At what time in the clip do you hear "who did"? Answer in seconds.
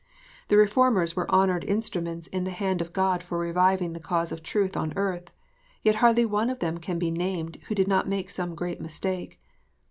7.67-7.87